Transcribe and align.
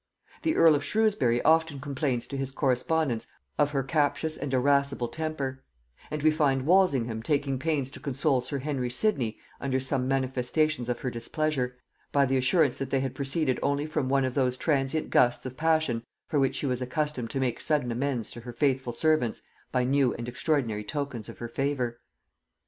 The 0.41 0.55
earl 0.55 0.73
of 0.73 0.83
Shrewsbury 0.83 1.43
often 1.43 1.79
complains 1.79 2.25
to 2.25 2.35
his 2.35 2.49
correspondents 2.51 3.27
of 3.59 3.69
her 3.69 3.83
captious 3.83 4.35
and 4.35 4.51
irascible 4.51 5.09
temper; 5.09 5.61
and 6.09 6.23
we 6.23 6.31
find 6.31 6.65
Walsingham 6.65 7.21
taking 7.21 7.59
pains 7.59 7.91
to 7.91 7.99
console 7.99 8.41
sir 8.41 8.57
Henry 8.57 8.89
Sidney 8.89 9.37
under 9.59 9.79
some 9.79 10.07
manifestations 10.07 10.89
of 10.89 11.01
her 11.01 11.11
displeasure, 11.11 11.77
by 12.11 12.25
the 12.25 12.35
assurance 12.37 12.79
that 12.79 12.89
they 12.89 13.01
had 13.01 13.13
proceeded 13.13 13.59
only 13.61 13.85
from 13.85 14.09
one 14.09 14.25
of 14.25 14.33
those 14.33 14.57
transient 14.57 15.11
gusts 15.11 15.45
of 15.45 15.55
passion 15.55 16.03
for 16.27 16.39
which 16.39 16.55
she 16.55 16.65
was 16.65 16.81
accustomed 16.81 17.29
to 17.29 17.39
make 17.39 17.61
sudden 17.61 17.91
amends 17.91 18.31
to 18.31 18.41
her 18.41 18.53
faithful 18.53 18.93
servants 18.93 19.43
by 19.71 19.83
new 19.83 20.15
and 20.15 20.27
extraordinary 20.27 20.83
tokens 20.83 21.29
of 21.29 21.37
her 21.37 21.47
favor. 21.47 21.99